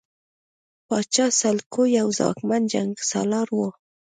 [0.87, 3.69] پاچا سلوکو یو ځواکمن جنګسالار وو.